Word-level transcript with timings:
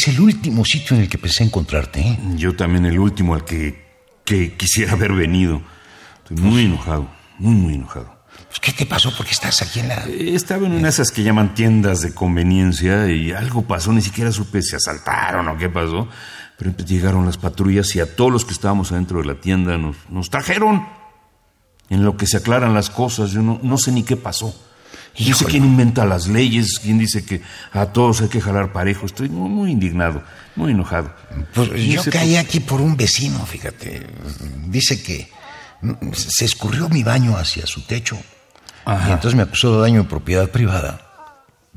Es 0.00 0.08
el 0.08 0.20
último 0.20 0.64
sitio 0.64 0.96
en 0.96 1.02
el 1.02 1.08
que 1.08 1.18
pensé 1.18 1.44
encontrarte. 1.44 2.00
¿eh? 2.00 2.18
Yo 2.36 2.56
también 2.56 2.86
el 2.86 2.98
último 2.98 3.34
al 3.34 3.44
que, 3.44 3.84
que 4.24 4.54
quisiera 4.56 4.92
haber 4.92 5.12
venido. 5.12 5.60
Estoy 6.22 6.38
muy 6.38 6.64
enojado, 6.64 7.10
muy, 7.38 7.54
muy 7.54 7.74
enojado. 7.74 8.18
Pues, 8.46 8.60
¿Qué 8.60 8.72
te 8.72 8.86
pasó? 8.86 9.14
¿Por 9.14 9.26
qué 9.26 9.32
estás 9.32 9.60
aquí 9.62 9.80
en 9.80 9.88
la...? 9.88 10.06
Eh, 10.06 10.34
Estaba 10.34 10.66
en 10.66 10.72
una 10.72 10.84
de 10.84 10.88
esas 10.88 11.10
que 11.10 11.22
llaman 11.22 11.54
tiendas 11.54 12.00
de 12.00 12.14
conveniencia 12.14 13.10
y 13.10 13.32
algo 13.32 13.62
pasó, 13.62 13.92
ni 13.92 14.00
siquiera 14.00 14.32
supe 14.32 14.62
si 14.62 14.74
asaltaron 14.74 15.48
o 15.48 15.58
qué 15.58 15.68
pasó. 15.68 16.08
Pero 16.56 16.70
entonces 16.70 16.94
llegaron 16.94 17.26
las 17.26 17.36
patrullas 17.36 17.94
y 17.94 18.00
a 18.00 18.16
todos 18.16 18.32
los 18.32 18.44
que 18.44 18.52
estábamos 18.52 18.92
adentro 18.92 19.18
de 19.20 19.26
la 19.26 19.34
tienda 19.34 19.76
nos, 19.76 19.96
nos 20.08 20.30
trajeron. 20.30 20.86
En 21.90 22.04
lo 22.04 22.16
que 22.16 22.26
se 22.26 22.36
aclaran 22.36 22.72
las 22.72 22.88
cosas, 22.88 23.32
yo 23.32 23.42
no, 23.42 23.58
no 23.62 23.76
sé 23.76 23.92
ni 23.92 24.04
qué 24.04 24.16
pasó. 24.16 24.54
Sé 25.16 25.24
Híjole. 25.24 25.50
quién 25.50 25.64
inventa 25.64 26.04
las 26.06 26.28
leyes, 26.28 26.78
quién 26.78 26.98
dice 26.98 27.24
que 27.24 27.42
a 27.72 27.86
todos 27.86 28.20
hay 28.22 28.28
que 28.28 28.40
jalar 28.40 28.72
parejo. 28.72 29.06
Estoy 29.06 29.28
muy, 29.28 29.70
indignado, 29.72 30.22
muy 30.56 30.72
enojado. 30.72 31.12
Pues 31.52 31.68
yo 31.74 32.02
sé 32.02 32.10
caí 32.10 32.30
por- 32.34 32.38
aquí 32.40 32.60
por 32.60 32.80
un 32.80 32.96
vecino, 32.96 33.44
fíjate. 33.44 34.06
Dice 34.66 35.02
que 35.02 35.28
se 36.14 36.44
escurrió 36.44 36.88
mi 36.88 37.02
baño 37.02 37.36
hacia 37.36 37.66
su 37.66 37.82
techo. 37.82 38.18
Ajá. 38.84 39.08
Y 39.08 39.12
entonces 39.12 39.36
me 39.36 39.42
acusó 39.42 39.74
de 39.76 39.82
daño 39.82 40.00
en 40.00 40.06
propiedad 40.08 40.48
privada. 40.50 41.00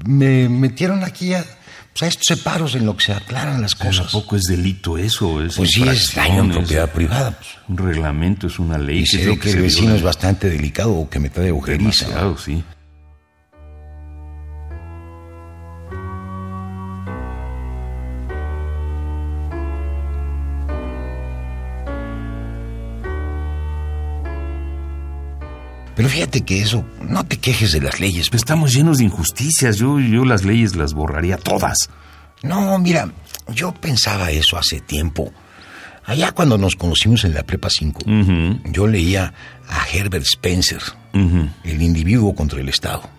Me 0.05 0.47
metieron 0.49 1.03
aquí 1.03 1.33
a, 1.33 1.43
pues, 1.91 2.03
a 2.03 2.07
estos 2.07 2.25
separos 2.37 2.75
en 2.75 2.85
lo 2.85 2.95
que 2.97 3.03
se 3.05 3.13
aclaran 3.13 3.61
las 3.61 3.75
cosas. 3.75 4.07
¿a 4.07 4.11
poco 4.11 4.35
es 4.35 4.43
delito 4.43 4.97
eso? 4.97 5.41
Es 5.43 5.55
Pues 5.55 5.69
sí, 5.71 5.83
es 5.87 6.15
daño 6.15 6.43
en 6.43 6.51
propiedad 6.51 6.89
privada. 6.91 7.31
pues. 7.31 7.49
Un 7.67 7.77
reglamento, 7.77 8.47
es 8.47 8.57
una 8.59 8.77
ley. 8.77 8.99
Y 8.99 9.03
¿qué 9.03 9.09
se 9.09 9.19
es 9.21 9.25
lo 9.27 9.33
ve 9.33 9.39
que 9.39 9.49
el 9.51 9.61
vecino 9.61 9.95
es 9.95 10.01
bastante 10.01 10.49
delicado 10.49 10.93
o 10.93 11.09
que 11.09 11.19
me 11.19 11.29
trae 11.29 11.49
agujeriza. 11.49 12.05
Demasiado, 12.05 12.37
sí. 12.37 12.63
Fíjate 26.13 26.41
que 26.41 26.61
eso, 26.61 26.85
no 27.01 27.25
te 27.25 27.37
quejes 27.37 27.71
de 27.71 27.81
las 27.81 27.99
leyes. 27.99 28.29
Pues 28.29 28.41
estamos 28.41 28.73
llenos 28.73 28.99
de 28.99 29.05
injusticias. 29.05 29.77
Yo, 29.77 29.99
yo 29.99 30.25
las 30.25 30.43
leyes 30.45 30.75
las 30.75 30.93
borraría 30.93 31.37
todas. 31.37 31.89
No, 32.43 32.77
mira, 32.77 33.11
yo 33.53 33.73
pensaba 33.73 34.29
eso 34.31 34.57
hace 34.57 34.79
tiempo. 34.79 35.31
Allá 36.05 36.31
cuando 36.33 36.57
nos 36.57 36.75
conocimos 36.75 37.23
en 37.23 37.33
la 37.33 37.43
Prepa 37.43 37.69
5, 37.69 38.01
Ujú, 38.05 38.59
yo 38.71 38.87
leía 38.87 39.33
a 39.69 39.87
Herbert 39.91 40.25
Spencer. 40.25 40.81
El 41.13 41.81
individuo 41.81 42.33
contra 42.35 42.59
el 42.59 42.69
Estado. 42.69 43.09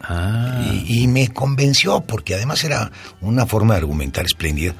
Ah, 0.00 0.62
Y, 0.86 1.02
y 1.02 1.08
me 1.08 1.28
convenció, 1.28 2.00
porque 2.02 2.34
además 2.34 2.62
era 2.64 2.90
una 3.20 3.46
forma 3.46 3.74
de 3.74 3.80
argumentar 3.80 4.24
espléndida, 4.26 4.74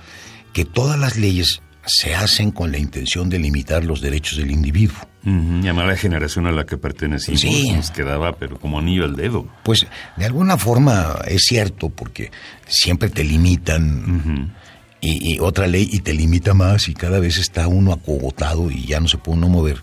que 0.52 0.64
todas 0.64 0.98
las 0.98 1.16
leyes 1.16 1.60
se 1.88 2.14
hacen 2.14 2.50
con 2.52 2.70
la 2.70 2.78
intención 2.78 3.28
de 3.28 3.38
limitar 3.38 3.84
los 3.84 4.00
derechos 4.00 4.38
del 4.38 4.50
individuo. 4.50 4.96
Llamar 5.24 5.86
a 5.86 5.88
la 5.88 5.96
generación 5.96 6.46
a 6.46 6.52
la 6.52 6.64
que 6.64 6.76
pertenecimos 6.78 7.40
Sí. 7.40 7.72
nos 7.72 7.90
quedaba, 7.90 8.36
pero 8.36 8.58
como 8.58 8.78
anillo 8.78 9.04
al 9.04 9.16
dedo. 9.16 9.46
Pues 9.64 9.86
de 10.16 10.24
alguna 10.24 10.56
forma 10.56 11.18
es 11.26 11.42
cierto, 11.46 11.90
porque 11.90 12.30
siempre 12.66 13.10
te 13.10 13.24
limitan 13.24 14.54
y, 15.00 15.34
y 15.34 15.38
otra 15.40 15.66
ley 15.66 15.88
y 15.92 16.00
te 16.00 16.14
limita 16.14 16.54
más 16.54 16.88
y 16.88 16.94
cada 16.94 17.18
vez 17.18 17.36
está 17.38 17.66
uno 17.68 17.92
acogotado 17.92 18.70
y 18.70 18.84
ya 18.86 19.00
no 19.00 19.08
se 19.08 19.18
puede 19.18 19.38
uno 19.38 19.48
mover. 19.48 19.82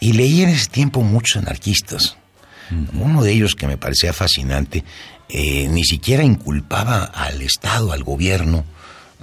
Y 0.00 0.12
leí 0.12 0.42
en 0.42 0.50
ese 0.50 0.68
tiempo 0.68 1.02
muchos 1.02 1.42
anarquistas. 1.42 2.16
Uno 2.98 3.22
de 3.22 3.32
ellos 3.32 3.54
que 3.54 3.66
me 3.66 3.76
parecía 3.76 4.12
fascinante, 4.14 4.82
eh, 5.28 5.68
ni 5.68 5.84
siquiera 5.84 6.22
inculpaba 6.24 7.04
al 7.04 7.42
Estado, 7.42 7.92
al 7.92 8.02
gobierno, 8.02 8.64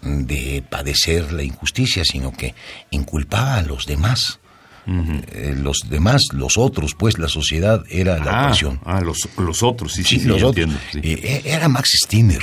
de 0.02 0.64
padecer 0.70 1.32
la 1.34 1.44
injusticia, 1.44 2.04
sino 2.06 2.32
que 2.32 2.54
inculpaba 2.92 3.56
a 3.56 3.62
los 3.62 3.86
demás. 3.86 4.40
Eh, 4.88 5.54
los 5.56 5.82
demás, 5.88 6.24
los 6.34 6.58
otros, 6.58 6.96
pues 6.98 7.20
la 7.20 7.28
sociedad 7.28 7.84
era 7.92 8.18
la 8.18 8.32
ah, 8.32 8.44
opresión. 8.46 8.80
ah, 8.86 9.02
los, 9.02 9.30
los 9.38 9.62
otros, 9.62 9.94
sí, 9.94 10.04
sí, 10.04 10.22
los 10.22 10.42
otros. 10.42 10.66
entiendo. 10.66 10.80
sí. 10.92 11.00
Eh, 11.04 11.42
Era 11.46 11.68
Max 11.70 11.92
Stirner, 12.06 12.42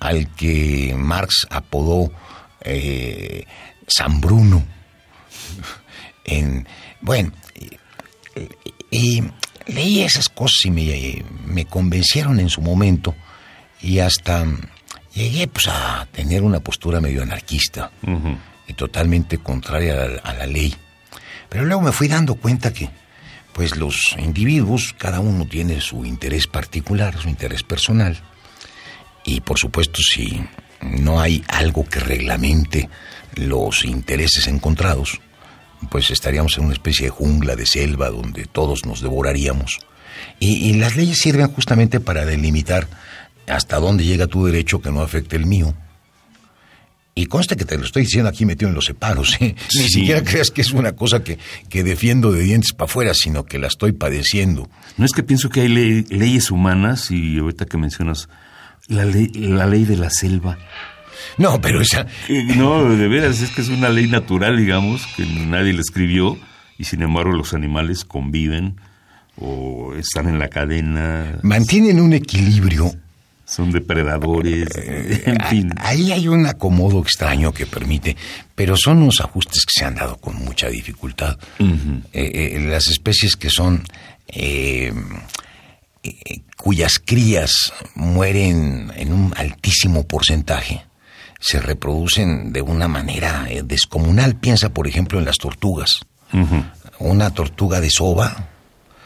al 0.00 0.34
que 0.34 0.92
Marx 0.98 1.46
apodó 1.50 2.10
eh, 2.62 3.46
San 3.86 4.20
Bruno. 4.20 4.64
En, 6.24 6.66
bueno, 7.00 7.32
y, 8.90 8.96
y 8.96 9.22
leí 9.66 10.02
esas 10.02 10.28
cosas 10.28 10.64
y 10.66 10.70
me, 10.70 11.24
me 11.46 11.64
convencieron 11.64 12.38
en 12.38 12.48
su 12.48 12.60
momento 12.60 13.14
y 13.80 13.98
hasta 13.98 14.46
llegué 15.14 15.46
pues, 15.48 15.68
a 15.68 16.06
tener 16.12 16.42
una 16.42 16.60
postura 16.60 17.00
medio 17.00 17.22
anarquista 17.22 17.90
y 18.66 18.72
totalmente 18.74 19.38
contraria 19.38 19.94
a 19.94 20.08
la, 20.08 20.18
a 20.20 20.34
la 20.34 20.46
ley. 20.46 20.74
Pero 21.48 21.64
luego 21.64 21.82
me 21.82 21.92
fui 21.92 22.08
dando 22.08 22.34
cuenta 22.34 22.72
que, 22.72 22.88
pues 23.52 23.76
los 23.76 24.16
individuos, 24.18 24.94
cada 24.96 25.20
uno 25.20 25.46
tiene 25.46 25.80
su 25.80 26.04
interés 26.04 26.46
particular, 26.46 27.18
su 27.18 27.28
interés 27.28 27.62
personal. 27.62 28.18
Y 29.24 29.40
por 29.40 29.58
supuesto, 29.58 30.00
si 30.00 30.42
no 30.80 31.20
hay 31.20 31.44
algo 31.48 31.84
que 31.84 32.00
reglamente 32.00 32.88
los 33.34 33.84
intereses 33.84 34.46
encontrados, 34.48 35.20
pues 35.90 36.10
estaríamos 36.10 36.56
en 36.58 36.64
una 36.64 36.74
especie 36.74 37.06
de 37.06 37.10
jungla, 37.10 37.56
de 37.56 37.66
selva, 37.66 38.08
donde 38.10 38.46
todos 38.46 38.86
nos 38.86 39.00
devoraríamos. 39.00 39.78
Y, 40.38 40.70
y 40.70 40.74
las 40.74 40.96
leyes 40.96 41.18
sirven 41.18 41.48
justamente 41.48 42.00
para 42.00 42.24
delimitar 42.24 42.88
hasta 43.48 43.78
dónde 43.78 44.04
llega 44.04 44.26
tu 44.26 44.44
derecho 44.46 44.80
que 44.80 44.90
no 44.90 45.00
afecte 45.02 45.36
el 45.36 45.46
mío. 45.46 45.74
Y 47.14 47.26
consta 47.26 47.56
que 47.56 47.66
te 47.66 47.76
lo 47.76 47.84
estoy 47.84 48.04
diciendo 48.04 48.30
aquí 48.30 48.46
metido 48.46 48.70
en 48.70 48.74
los 48.74 48.86
separos. 48.86 49.36
¿eh? 49.40 49.54
Ni 49.74 49.82
Sí. 49.82 49.88
siquiera 49.88 50.22
creas 50.24 50.50
que 50.50 50.62
es 50.62 50.72
una 50.72 50.92
cosa 50.92 51.22
que, 51.22 51.38
que 51.68 51.84
defiendo 51.84 52.32
de 52.32 52.42
dientes 52.42 52.72
para 52.72 52.86
afuera, 52.90 53.12
sino 53.14 53.44
que 53.44 53.58
la 53.58 53.66
estoy 53.66 53.92
padeciendo. 53.92 54.70
No 54.96 55.04
es 55.04 55.12
que 55.12 55.22
pienso 55.22 55.50
que 55.50 55.60
hay 55.60 55.68
ley- 55.68 56.06
leyes 56.08 56.50
humanas 56.50 57.10
y 57.10 57.38
ahorita 57.38 57.66
que 57.66 57.76
mencionas 57.76 58.30
la 58.88 59.04
ley, 59.04 59.28
la 59.34 59.66
ley 59.66 59.84
de 59.84 59.96
la 59.98 60.08
selva. 60.08 60.56
No, 61.36 61.60
pero 61.60 61.82
esa... 61.82 62.06
No, 62.56 62.88
de 62.96 63.08
veras, 63.08 63.42
es 63.42 63.50
que 63.50 63.60
es 63.60 63.68
una 63.68 63.90
ley 63.90 64.06
natural, 64.08 64.56
digamos, 64.56 65.06
que 65.14 65.26
nadie 65.26 65.74
la 65.74 65.80
escribió 65.82 66.38
y 66.78 66.84
sin 66.84 67.02
embargo 67.02 67.32
los 67.32 67.52
animales 67.52 68.04
conviven 68.06 68.80
o 69.36 69.94
están 69.94 70.28
en 70.28 70.38
la 70.38 70.48
cadena, 70.48 71.38
Mantienen 71.42 72.00
un 72.00 72.12
equilibrio. 72.14 72.92
Son 73.52 73.70
depredadores, 73.70 74.68
Eh, 74.76 75.22
en 75.26 75.40
fin. 75.48 75.72
Ahí 75.78 76.10
hay 76.10 76.26
un 76.28 76.46
acomodo 76.46 77.00
extraño 77.02 77.52
que 77.52 77.66
permite, 77.66 78.16
pero 78.54 78.76
son 78.76 79.02
unos 79.02 79.20
ajustes 79.20 79.64
que 79.66 79.80
se 79.80 79.84
han 79.84 79.94
dado 79.94 80.16
con 80.16 80.36
mucha 80.36 80.68
dificultad. 80.68 81.36
Eh, 81.60 82.06
eh, 82.12 82.66
las 82.68 82.88
especies 82.88 83.36
que 83.36 83.50
son 83.50 83.84
eh, 84.28 84.92
cuyas 86.56 86.94
crías 87.04 87.52
mueren 87.94 88.90
en 88.96 89.12
un 89.12 89.34
altísimo 89.36 90.04
porcentaje 90.06 90.84
se 91.38 91.60
reproducen 91.60 92.52
de 92.52 92.62
una 92.62 92.88
manera 92.88 93.46
descomunal. 93.64 94.36
Piensa, 94.36 94.70
por 94.70 94.86
ejemplo, 94.86 95.18
en 95.18 95.24
las 95.24 95.38
tortugas. 95.38 96.06
Una 97.00 97.30
tortuga 97.30 97.80
de 97.80 97.90
soba, 97.90 98.48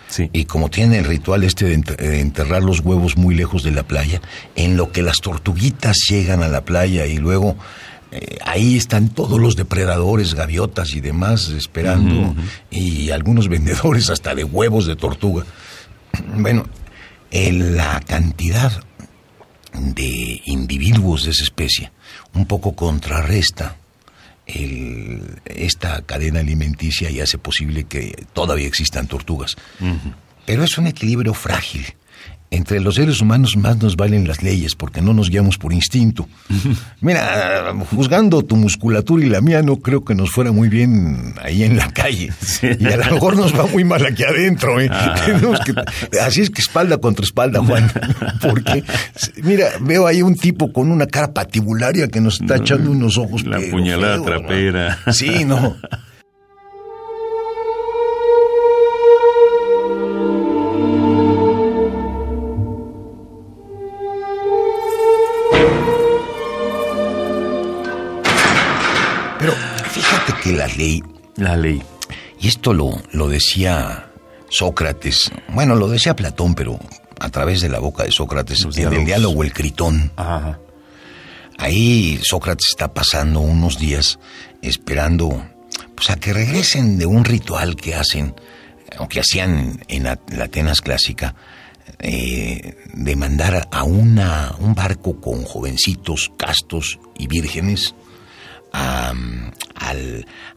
Sí. 0.09 0.31
y 0.33 0.45
como 0.45 0.69
tiene 0.71 0.99
el 0.99 1.05
ritual 1.05 1.43
este 1.43 1.65
de 1.67 1.79
ent- 1.79 1.97
de 1.97 2.21
enterrar 2.21 2.63
los 2.63 2.81
huevos 2.81 3.17
muy 3.17 3.35
lejos 3.35 3.63
de 3.65 3.73
la 3.73 3.83
playa, 3.83 4.21
en 4.55 4.77
lo 4.77 4.93
que 4.93 5.03
las 5.03 5.17
tortuguitas 5.17 5.97
llegan 6.09 6.43
a 6.43 6.49
la 6.49 6.65
playa 6.65 7.07
y 7.07 7.17
luego 7.19 7.57
eh, 8.13 8.39
ahí 8.45 8.77
están 8.77 9.09
todos 9.09 9.41
los 9.41 9.57
depredadores, 9.57 10.35
gaviotas 10.35 10.95
y 10.95 11.01
demás 11.01 11.49
esperando, 11.49 12.35
y 12.71 13.11
algunos 13.11 13.49
vendedores 13.51 14.09
hasta 14.11 14.35
de 14.35 14.45
huevos 14.45 14.87
de 14.87 14.95
tortuga. 14.95 15.45
Bueno, 16.37 16.67
eh, 17.33 17.53
la 17.53 18.01
cantidad 18.07 18.73
de 19.75 20.41
individuos 20.47 21.25
de 21.25 21.33
esa 21.33 21.43
especie 21.43 21.91
un 22.33 22.47
poco 22.47 22.75
contrarresta 22.77 23.77
esta 24.47 26.03
cadena 26.03 26.41
alimenticia 26.41 27.11
y 27.11 27.21
hace 27.21 27.39
posible 27.39 27.85
que 27.85 28.27
todavía 28.33 28.67
existan 28.67 29.07
tortugas. 29.09 29.57
Pero 30.45 30.63
es 30.63 30.79
un 30.79 30.87
equilibrio 30.87 31.35
frágil 31.35 31.95
entre 32.51 32.81
los 32.81 32.95
seres 32.95 33.21
humanos 33.21 33.57
más 33.57 33.77
nos 33.83 33.97
valen 33.97 34.29
las 34.29 34.43
leyes 34.43 34.75
porque 34.75 35.01
no 35.01 35.13
nos 35.13 35.31
guiamos 35.31 35.59
por 35.59 35.73
instinto. 35.73 36.29
Mira, 37.01 37.75
juzgando 37.91 38.43
tu 38.43 38.57
musculatura 38.57 39.25
y 39.25 39.29
la 39.29 39.41
mía, 39.41 39.63
no 39.63 39.77
creo 39.77 40.05
que 40.05 40.15
nos 40.15 40.31
fuera 40.31 40.53
muy 40.53 40.69
bien 40.69 41.35
ahí 41.43 41.65
en 41.65 41.77
la 41.77 41.91
calle. 41.91 42.33
Y 42.63 42.87
a 42.87 42.97
lo 42.97 43.15
mejor 43.15 43.37
nos 43.37 43.59
va 43.59 43.67
muy 43.67 43.85
mal 43.85 44.05
aquí 44.07 44.23
adentro. 44.25 44.81
¿eh? 44.81 44.89
Ah. 44.91 45.15
así 46.23 46.43
es 46.43 46.51
que 46.51 46.63
espalda 46.63 46.99
contra 46.99 47.25
espalda, 47.25 47.63
Juan. 47.63 47.91
Porque, 48.41 48.85
mira, 49.43 49.69
veo 49.81 50.07
ahí 50.07 50.23
un 50.23 50.37
tipo 50.37 50.73
con 50.73 50.91
una 50.91 51.07
cara 51.07 51.33
patibularia 51.33 52.09
que 52.09 52.21
nos 52.21 52.41
está 52.41 52.57
echando 52.57 52.91
unos 52.91 53.19
ojos. 53.19 53.45
La 53.45 53.61
puñalada 53.71 54.23
trapera. 54.23 54.99
Sí, 55.13 55.45
no. 55.45 55.77
La 70.77 70.83
ley. 70.83 71.03
La 71.37 71.57
ley. 71.57 71.83
Y 72.41 72.49
esto 72.49 72.73
lo, 72.73 72.91
lo 73.13 73.29
decía 73.29 74.11
Sócrates. 74.49 75.31
Bueno, 75.49 75.75
lo 75.75 75.89
decía 75.89 76.17
Platón, 76.17 76.55
pero 76.55 76.79
a 77.19 77.31
través 77.31 77.61
de 77.61 77.69
la 77.69 77.79
boca 77.79 78.05
de 78.05 78.13
Sócrates, 78.13 78.67
en 78.77 78.93
el 78.93 79.05
diálogo 79.05 79.43
El 79.43 79.53
Critón. 79.53 80.13
Ahí 81.59 82.21
Sócrates 82.23 82.67
está 82.71 82.93
pasando 82.93 83.41
unos 83.41 83.79
días 83.79 84.19
esperando 84.61 85.47
pues 85.95 86.11
a 86.11 86.17
que 86.17 86.33
regresen 86.33 86.99
de 86.99 87.07
un 87.07 87.25
ritual 87.25 87.77
que 87.77 87.95
hacen, 87.95 88.35
o 88.99 89.09
que 89.09 89.21
hacían 89.21 89.83
en 89.89 90.05
la, 90.05 90.21
Atenas 90.43 90.83
clásica, 90.83 91.35
eh, 91.99 92.77
de 92.93 93.17
mandar 93.17 93.69
a 93.71 93.83
una, 93.85 94.55
un 94.59 94.75
barco 94.75 95.19
con 95.21 95.45
jovencitos, 95.45 96.33
castos 96.37 96.99
y 97.17 97.27
vírgenes 97.27 97.95
a, 98.77 99.15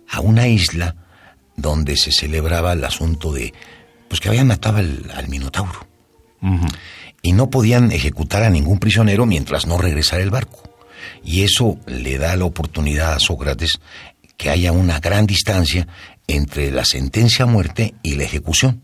a 0.10 0.19
una 0.21 0.48
isla 0.48 0.95
donde 1.56 1.98
se 1.98 2.12
celebraba 2.12 2.74
el 2.74 2.83
asunto 2.83 3.31
de 3.31 3.54
pues 4.07 4.19
que 4.19 4.30
habían 4.30 4.48
matado 4.48 4.77
al, 4.77 5.27
Minotauro. 5.27 5.88
Y 7.21 7.33
no 7.33 7.50
podían 7.50 7.92
ejecutar 7.92 8.44
a 8.44 8.50
ningún 8.50 8.80
prisionero 8.80 9.25
mientras 9.25 9.68
no 9.68 9.77
regresara 9.77 10.24
el 10.24 10.31
barco. 10.31 10.63
Y 11.24 11.44
eso 11.44 11.77
le 11.86 12.18
da 12.18 12.36
la 12.36 12.45
oportunidad 12.45 13.13
a 13.13 13.19
Sócrates 13.19 13.80
que 14.36 14.50
haya 14.50 14.71
una 14.71 15.00
gran 15.00 15.27
distancia 15.27 15.88
entre 16.27 16.71
la 16.71 16.86
sentencia 16.86 17.44
a 17.44 17.48
muerte 17.48 17.94
y 18.01 18.16
la 18.16 18.24
ejecución. 18.24 18.83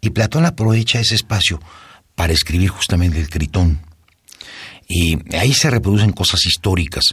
Y 0.00 0.10
Platón 0.10 0.46
aprovecha 0.46 1.00
ese 1.00 1.16
espacio 1.16 1.60
para 2.14 2.32
escribir 2.32 2.70
justamente 2.70 3.20
el 3.20 3.28
Critón. 3.28 3.80
Y 4.88 5.18
ahí 5.36 5.52
se 5.52 5.68
reproducen 5.68 6.12
cosas 6.12 6.46
históricas 6.46 7.04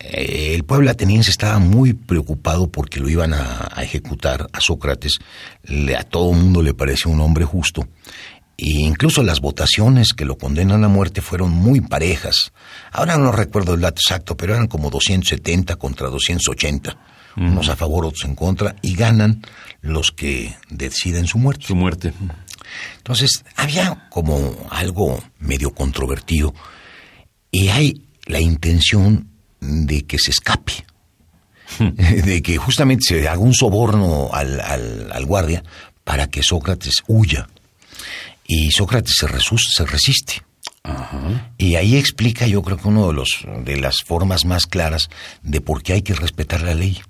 el 0.00 0.64
pueblo 0.64 0.90
ateniense 0.90 1.30
estaba 1.30 1.58
muy 1.58 1.92
preocupado 1.92 2.70
porque 2.70 3.00
lo 3.00 3.08
iban 3.08 3.34
a, 3.34 3.68
ejecutar 3.82 4.46
a 4.52 4.60
Sócrates. 4.60 5.18
a 5.96 6.04
todo 6.04 6.32
el 6.32 6.38
mundo 6.38 6.62
le 6.62 6.74
pareció 6.74 7.10
un 7.10 7.20
hombre 7.20 7.44
justo. 7.44 7.86
E 8.56 8.68
incluso 8.68 9.22
las 9.22 9.40
votaciones 9.40 10.12
que 10.12 10.24
lo 10.24 10.36
condenan 10.36 10.84
a 10.84 10.88
muerte 10.88 11.20
fueron 11.20 11.50
muy 11.50 11.80
parejas. 11.80 12.52
Ahora 12.92 13.16
no 13.16 13.30
recuerdo 13.30 13.74
el 13.74 13.80
dato 13.80 14.00
exacto, 14.04 14.36
pero 14.36 14.54
eran 14.54 14.68
como 14.68 14.90
270 14.90 15.76
contra 15.76 16.08
280. 16.08 16.96
Unos 17.36 17.68
a 17.68 17.76
favor, 17.76 18.04
otros 18.04 18.24
en 18.24 18.34
contra, 18.34 18.76
y 18.82 18.94
ganan 18.96 19.42
los 19.80 20.10
que 20.10 20.56
deciden 20.68 21.26
su 21.26 21.38
muerte. 21.38 21.66
Su 21.66 21.76
muerte. 21.76 22.12
Entonces, 22.98 23.44
había 23.56 24.08
como 24.10 24.56
algo 24.68 25.22
medio 25.38 25.72
controvertido. 25.72 26.52
Y 27.50 27.68
hay 27.68 28.08
la 28.26 28.40
intención 28.40 29.29
de 29.60 30.06
que 30.06 30.18
se 30.18 30.30
escape, 30.30 30.84
de 31.78 32.42
que 32.42 32.56
justamente 32.56 33.04
se 33.06 33.28
haga 33.28 33.38
un 33.38 33.54
soborno 33.54 34.30
al, 34.32 34.60
al, 34.60 35.24
guardia 35.26 35.62
para 36.04 36.28
que 36.28 36.42
Sócrates 36.42 37.02
huya. 37.06 37.48
Y 38.46 38.70
Sócrates 38.72 39.14
se, 39.16 39.26
se 39.28 39.86
resiste. 39.86 40.42
Y 41.58 41.76
ahí 41.76 41.96
explica, 41.96 42.46
yo 42.46 42.62
creo 42.62 42.78
que 42.78 42.88
uno 42.88 43.08
de, 43.08 43.12
los, 43.12 43.44
de 43.64 43.76
las 43.76 43.98
formas 44.04 44.44
más 44.44 44.66
claras 44.66 45.08
de 45.42 45.60
por 45.60 45.82
qué 45.82 45.92
hay 45.92 46.02
que 46.02 46.14
respetar 46.14 46.62
la 46.62 46.74
ley. 46.74 47.00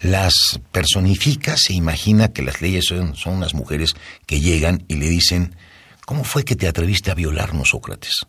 Las 0.00 0.60
personifica, 0.72 1.56
se 1.56 1.72
imagina 1.72 2.32
que 2.32 2.42
las 2.42 2.60
leyes 2.60 2.84
son, 2.84 3.16
son 3.16 3.34
unas 3.34 3.54
mujeres 3.54 3.94
que 4.26 4.40
llegan 4.40 4.84
y 4.88 4.96
le 4.96 5.08
dicen, 5.08 5.56
¿cómo 6.04 6.22
fue 6.22 6.44
que 6.44 6.54
te 6.54 6.68
atreviste 6.68 7.10
a 7.10 7.14
violarnos, 7.14 7.70
Sócrates? 7.70 8.26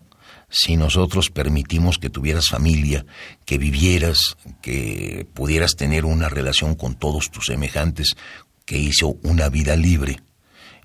Si 0.49 0.77
nosotros 0.77 1.29
permitimos 1.29 1.97
que 1.97 2.09
tuvieras 2.09 2.47
familia, 2.49 3.05
que 3.45 3.57
vivieras, 3.57 4.37
que 4.61 5.27
pudieras 5.33 5.75
tener 5.75 6.05
una 6.05 6.29
relación 6.29 6.75
con 6.75 6.95
todos 6.95 7.29
tus 7.31 7.45
semejantes, 7.45 8.15
que 8.65 8.77
hizo 8.77 9.17
una 9.23 9.49
vida 9.49 9.75
libre. 9.75 10.21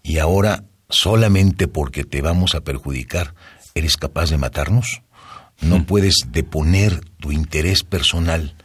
Y 0.03 0.19
ahora, 0.19 0.65
solamente 0.89 1.69
porque 1.69 2.05
te 2.05 2.23
vamos 2.23 2.55
a 2.55 2.63
perjudicar, 2.63 3.35
¿eres 3.75 3.97
capaz 3.97 4.31
de 4.31 4.39
matarnos? 4.39 5.03
No 5.61 5.79
mm. 5.79 5.85
puedes 5.85 6.15
deponer 6.29 7.01
tu 7.19 7.31
interés 7.33 7.85
personal 7.85 8.57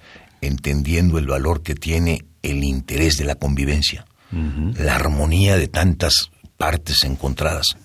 entendiendo 0.42 1.18
el 1.18 1.28
valor 1.28 1.62
que 1.62 1.76
tiene 1.76 2.26
el 2.44 2.64
interés 2.64 3.18
de 3.18 3.26
la 3.26 3.36
convivencia, 3.36 4.06
la 4.32 4.96
armonía 4.96 5.58
de 5.58 5.68
tantas 5.68 6.32
partes 6.58 7.04
encontradas. 7.04 7.78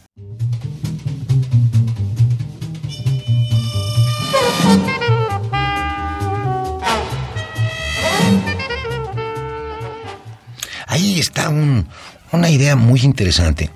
Ahí 11.02 11.18
está 11.18 11.48
una 11.48 12.48
idea 12.48 12.76
muy 12.76 13.00
interesante. 13.00 13.70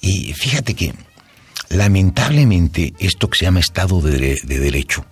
Y 0.00 0.32
fíjate 0.32 0.72
que 0.72 0.94
lamentablemente 1.68 2.94
esto 2.98 3.28
que 3.28 3.36
se 3.36 3.44
llama 3.44 3.60
Estado 3.60 4.00
de, 4.00 4.40
Derecho 4.42 5.04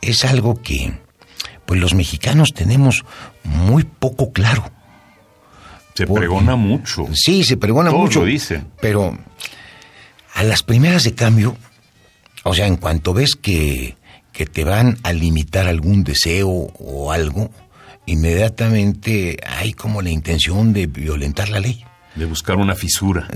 es 0.00 0.24
algo 0.24 0.60
que 0.60 0.98
pues 1.64 1.80
los 1.80 1.94
mexicanos 1.94 2.54
tenemos 2.54 3.04
muy 3.44 3.84
poco 3.84 4.32
claro. 4.32 4.68
Se 5.94 6.08
pregona 6.08 6.56
mucho. 6.56 7.06
Sí, 7.14 7.44
se 7.44 7.56
pregona 7.56 7.92
mucho. 7.92 8.20
Lo 8.20 8.26
dicen. 8.26 8.66
Pero 8.80 9.16
a 10.34 10.42
las 10.42 10.64
primeras 10.64 11.04
de 11.04 11.14
cambio, 11.14 11.56
o 12.42 12.52
sea, 12.52 12.66
en 12.66 12.78
cuanto 12.78 13.14
ves 13.14 13.36
que, 13.36 13.96
que 14.32 14.44
te 14.44 14.64
van 14.64 14.98
a 15.04 15.12
limitar 15.12 15.68
algún 15.68 16.02
deseo 16.02 16.48
o 16.48 17.12
algo, 17.12 17.48
inmediatamente 18.08 19.36
hay 19.46 19.72
como 19.72 20.02
la 20.02 20.10
intención 20.10 20.72
de 20.72 20.86
violentar 20.86 21.48
la 21.50 21.60
ley. 21.60 21.84
De 22.14 22.24
buscar 22.24 22.56
una 22.56 22.74
fisura. 22.74 23.28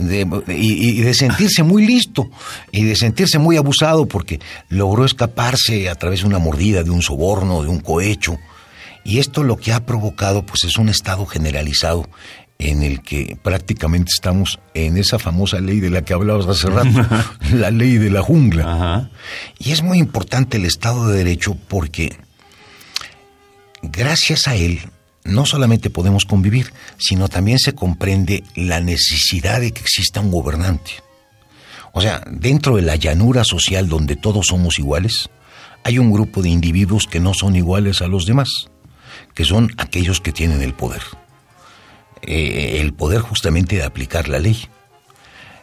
y, 0.49 1.01
de 1.01 1.15
sentirse 1.15 1.63
muy 1.63 1.87
listo 1.87 2.31
y 2.73 2.85
de 2.85 2.97
sentirse 2.97 3.39
muy 3.39 3.57
abusado 3.57 4.07
porque 4.07 4.41
logró 4.71 5.05
escaparse 5.05 5.89
a 5.89 5.95
través 5.95 6.21
de 6.21 6.27
una 6.27 6.39
mordida, 6.39 6.83
de 6.83 6.91
un 6.91 7.03
soborno, 7.03 7.63
de 7.63 7.69
un 7.69 7.81
cohecho. 7.81 8.39
Y 9.05 9.19
esto 9.19 9.43
lo 9.43 9.57
que 9.57 9.73
ha 9.73 9.85
provocado 9.85 10.45
pues 10.47 10.65
es 10.65 10.79
un 10.79 10.89
estado 10.89 11.27
generalizado 11.27 12.09
en 12.59 12.83
el 12.83 13.03
que 13.03 13.37
prácticamente 13.43 14.11
estamos 14.15 14.61
en 14.75 14.97
esa 14.97 15.19
famosa 15.19 15.61
ley 15.61 15.81
de 15.81 15.91
la 15.91 16.03
que 16.03 16.15
hablabas 16.15 16.47
hace 16.47 16.69
rato, 16.69 16.89
la 17.53 17.71
ley 17.71 17.99
de 17.99 18.11
la 18.11 18.23
jungla. 18.23 19.11
Y 19.59 19.73
es 19.73 19.83
muy 19.83 19.99
importante 19.99 20.57
el 20.57 20.65
Estado 20.65 21.09
de 21.09 21.19
Derecho 21.19 21.57
porque 21.69 22.17
gracias 23.83 24.49
a 24.49 24.57
él 24.57 24.81
no 25.25 25.47
solamente 25.47 25.91
podemos 25.91 26.25
convivir, 26.25 26.73
sino 26.99 27.29
también 27.29 27.59
se 27.59 27.75
comprende 27.75 28.43
la 28.55 28.81
necesidad 28.81 29.61
de 29.61 29.73
que 29.73 29.81
exista 29.81 30.21
un 30.21 30.31
gobernante. 30.31 30.93
O 31.93 32.01
sea, 32.01 32.23
dentro 32.27 32.77
de 32.77 32.83
la 32.83 32.97
llanura 32.97 33.45
social 33.45 33.89
donde 33.89 34.17
todos 34.17 34.47
somos 34.49 34.79
iguales, 34.79 35.31
hay 35.85 35.99
un 35.99 36.11
grupo 36.11 36.43
de 36.43 36.49
individuos 36.49 37.07
que 37.07 37.21
no 37.21 37.35
son 37.35 37.55
iguales 37.55 38.03
a 38.03 38.09
los 38.09 38.25
demás, 38.25 38.49
que 39.35 39.45
son 39.45 39.73
aquellos 39.77 40.21
que 40.21 40.33
tienen 40.33 40.63
el 40.63 40.75
poder. 40.75 41.03
Eh, 42.23 42.79
el 42.81 42.93
poder 42.95 43.21
justamente 43.21 43.77
de 43.77 43.83
aplicar 43.83 44.29
la 44.29 44.39
ley. 44.39 44.69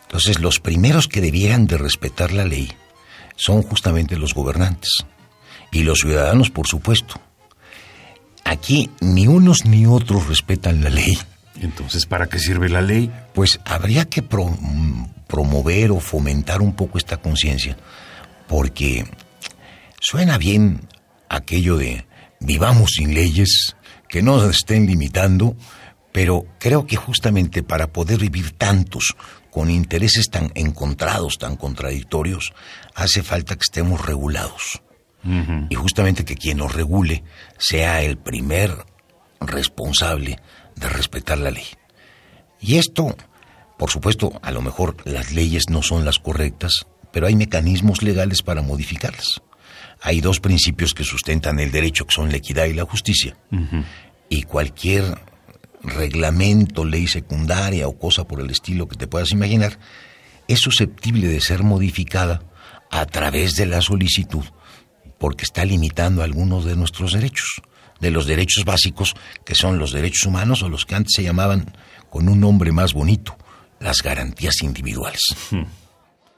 Entonces, 0.03 0.39
los 0.39 0.59
primeros 0.59 1.07
que 1.07 1.21
debieran 1.21 1.67
de 1.67 1.77
respetar 1.77 2.31
la 2.31 2.45
ley 2.45 2.71
son 3.35 3.61
justamente 3.61 4.17
los 4.17 4.33
gobernantes 4.33 5.05
y 5.71 5.83
los 5.83 5.99
ciudadanos, 5.99 6.49
por 6.49 6.67
supuesto. 6.67 7.21
Aquí 8.49 8.89
ni 8.99 9.27
unos 9.27 9.65
ni 9.65 9.85
otros 9.85 10.27
respetan 10.27 10.83
la 10.83 10.89
ley. 10.89 11.15
Entonces, 11.61 12.07
¿para 12.07 12.25
qué 12.25 12.39
sirve 12.39 12.67
la 12.67 12.81
ley? 12.81 13.11
Pues 13.35 13.59
habría 13.63 14.05
que 14.05 14.23
promover 14.23 15.91
o 15.91 15.99
fomentar 15.99 16.59
un 16.63 16.73
poco 16.73 16.97
esta 16.97 17.17
conciencia, 17.17 17.77
porque 18.47 19.05
suena 19.99 20.39
bien 20.39 20.81
aquello 21.29 21.77
de 21.77 22.07
vivamos 22.39 22.93
sin 22.95 23.13
leyes, 23.13 23.75
que 24.07 24.23
no 24.23 24.37
nos 24.37 24.55
estén 24.55 24.87
limitando, 24.87 25.55
pero 26.11 26.47
creo 26.57 26.87
que 26.87 26.95
justamente 26.95 27.61
para 27.61 27.93
poder 27.93 28.17
vivir 28.17 28.53
tantos 28.53 29.15
con 29.51 29.69
intereses 29.69 30.31
tan 30.31 30.51
encontrados, 30.55 31.37
tan 31.37 31.55
contradictorios, 31.55 32.53
hace 32.95 33.21
falta 33.21 33.53
que 33.53 33.63
estemos 33.63 34.03
regulados. 34.03 34.81
Y 35.69 35.75
justamente 35.75 36.23
que 36.23 36.35
quien 36.35 36.59
nos 36.59 36.73
regule 36.73 37.23
sea 37.57 38.01
el 38.01 38.17
primer 38.17 38.73
responsable 39.41 40.39
de 40.75 40.89
respetar 40.89 41.37
la 41.37 41.51
ley. 41.51 41.65
Y 42.61 42.77
esto, 42.77 43.15
por 43.77 43.89
supuesto, 43.89 44.39
a 44.41 44.51
lo 44.51 44.61
mejor 44.61 44.97
las 45.05 45.31
leyes 45.31 45.69
no 45.69 45.81
son 45.81 46.05
las 46.05 46.19
correctas, 46.19 46.85
pero 47.11 47.27
hay 47.27 47.35
mecanismos 47.35 48.01
legales 48.01 48.41
para 48.41 48.61
modificarlas. 48.61 49.41
Hay 50.01 50.21
dos 50.21 50.39
principios 50.39 50.93
que 50.93 51.03
sustentan 51.03 51.59
el 51.59 51.71
derecho, 51.71 52.05
que 52.05 52.13
son 52.13 52.31
la 52.31 52.37
equidad 52.37 52.65
y 52.65 52.73
la 52.73 52.85
justicia. 52.85 53.35
Y 54.29 54.43
cualquier 54.43 55.17
reglamento, 55.81 56.85
ley 56.85 57.07
secundaria 57.07 57.87
o 57.87 57.97
cosa 57.97 58.25
por 58.25 58.39
el 58.39 58.49
estilo 58.49 58.87
que 58.87 58.97
te 58.97 59.07
puedas 59.07 59.31
imaginar, 59.31 59.79
es 60.47 60.59
susceptible 60.59 61.27
de 61.27 61.41
ser 61.41 61.63
modificada 61.63 62.41
a 62.91 63.05
través 63.05 63.55
de 63.55 63.65
la 63.65 63.81
solicitud, 63.81 64.43
porque 65.19 65.43
está 65.43 65.65
limitando 65.65 66.23
algunos 66.23 66.65
de 66.65 66.75
nuestros 66.75 67.13
derechos, 67.13 67.61
de 67.99 68.09
los 68.09 68.25
derechos 68.25 68.65
básicos, 68.65 69.13
que 69.45 69.53
son 69.53 69.77
los 69.77 69.91
derechos 69.91 70.25
humanos 70.25 70.63
o 70.63 70.69
los 70.69 70.85
que 70.85 70.95
antes 70.95 71.13
se 71.15 71.23
llamaban 71.23 71.75
con 72.09 72.27
un 72.29 72.39
nombre 72.39 72.71
más 72.71 72.93
bonito, 72.93 73.37
las 73.79 74.01
garantías 74.01 74.61
individuales. 74.63 75.21
Hmm. 75.51 75.63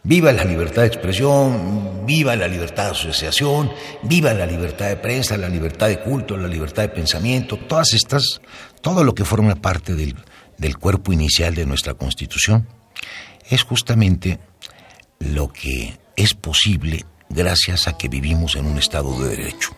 Viva 0.03 0.31
la 0.31 0.43
libertad 0.43 0.81
de 0.81 0.88
expresión, 0.88 2.07
viva 2.07 2.35
la 2.35 2.47
libertad 2.47 2.85
de 2.85 2.91
asociación, 2.91 3.71
viva 4.01 4.33
la 4.33 4.47
libertad 4.47 4.88
de 4.88 4.95
prensa, 4.95 5.38
la 5.38 5.47
libertad 5.47 5.89
de 5.89 6.00
culto, 6.00 6.35
la 6.35 6.47
libertad 6.47 6.81
de 6.81 6.89
pensamiento, 6.89 7.57
todas 7.57 7.93
estas, 7.93 8.41
todo 8.81 9.03
lo 9.03 9.13
que 9.13 9.25
forma 9.25 9.53
parte 9.53 9.93
del, 9.93 10.15
del 10.57 10.77
cuerpo 10.77 11.13
inicial 11.13 11.53
de 11.53 11.67
nuestra 11.67 11.93
Constitución, 11.93 12.67
es 13.47 13.61
justamente 13.61 14.39
lo 15.19 15.53
que 15.53 16.00
es 16.15 16.33
posible 16.33 17.05
gracias 17.33 17.88
a 17.88 17.97
que 17.97 18.07
vivimos 18.07 18.55
en 18.55 18.65
un 18.65 18.77
Estado 18.77 19.17
de 19.21 19.35
Derecho. 19.35 19.71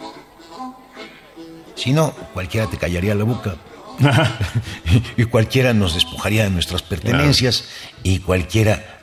Si 1.75 1.91
no, 1.91 2.11
cualquiera 2.33 2.67
te 2.67 2.77
callaría 2.77 3.15
la 3.15 3.23
boca 3.23 3.55
y 5.17 5.25
cualquiera 5.25 5.73
nos 5.73 5.93
despojaría 5.93 6.43
de 6.43 6.49
nuestras 6.49 6.81
pertenencias 6.81 7.65
y 8.03 8.19
cualquiera 8.19 9.01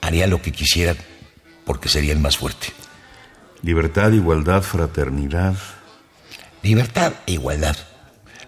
haría 0.00 0.26
lo 0.26 0.40
que 0.40 0.52
quisiera 0.52 0.94
porque 1.64 1.88
sería 1.88 2.12
el 2.12 2.20
más 2.20 2.36
fuerte. 2.36 2.68
Libertad, 3.62 4.12
igualdad, 4.12 4.62
fraternidad. 4.62 5.54
Libertad 6.62 7.12
e 7.26 7.32
igualdad. 7.32 7.76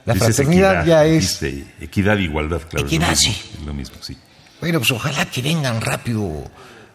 La 0.04 0.14
fraternidad 0.14 0.84
ya 0.84 1.04
es... 1.04 1.42
equidad 1.80 2.18
e 2.18 2.22
igualdad, 2.22 2.62
claro. 2.68 2.86
Equidad, 2.86 3.14
sí. 3.14 3.30
Es 3.30 3.60
lo 3.64 3.72
mismo, 3.72 3.96
sí. 4.00 4.16
Bueno, 4.60 4.78
pues 4.80 4.90
ojalá 4.90 5.26
que 5.26 5.42
vengan 5.42 5.80
rápido. 5.80 6.50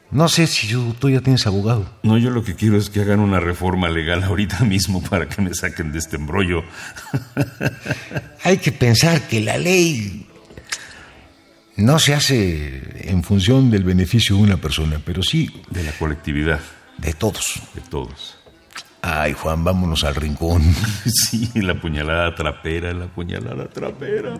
No 0.10 0.30
sé 0.30 0.48
si 0.48 0.68
tú 1.00 1.10
ya 1.10 1.20
tienes 1.20 1.46
abogado. 1.48 1.86
No, 2.04 2.18
yo 2.18 2.30
lo 2.30 2.44
que 2.44 2.56
quiero 2.56 2.78
es 2.78 2.90
que 2.90 3.02
hagan 3.02 3.20
una 3.20 3.40
reforma 3.40 3.90
legal 3.90 4.24
ahorita 4.24 4.64
mismo 4.64 5.02
para 5.02 5.28
que 5.28 5.42
me 5.42 5.54
saquen 5.54 5.92
de 5.92 6.00
este 6.00 6.16
embrollo. 6.16 6.64
Hay 8.44 8.58
que 8.58 8.72
pensar 8.72 9.28
que 9.28 9.42
la 9.42 9.58
ley 9.58 10.28
no 11.76 12.00
se 12.00 12.14
hace 12.14 13.10
en 13.10 13.22
función 13.24 13.70
del 13.70 13.84
beneficio 13.84 14.38
de 14.38 14.44
una 14.44 14.58
persona, 14.58 15.02
pero 15.04 15.22
sí... 15.22 15.50
De 15.70 15.84
la 15.84 15.92
colectividad. 15.92 16.62
De 16.98 17.14
todos. 17.14 17.62
De 17.76 17.82
todos. 17.82 18.38
Ay, 19.02 19.34
Juan, 19.34 19.64
vámonos 19.64 20.04
al 20.04 20.16
rincón. 20.16 20.64
Sí, 21.06 21.50
la 21.56 21.80
puñalada 21.80 22.34
trapera, 22.34 22.94
la 22.94 23.08
puñalada 23.08 23.68
trapera. 23.68 24.40